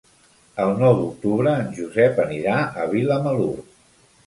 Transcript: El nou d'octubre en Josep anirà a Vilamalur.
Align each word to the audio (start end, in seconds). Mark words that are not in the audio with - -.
El 0.63 0.71
nou 0.83 0.95
d'octubre 1.01 1.53
en 1.65 1.69
Josep 1.81 2.23
anirà 2.25 2.57
a 2.87 2.91
Vilamalur. 2.97 3.53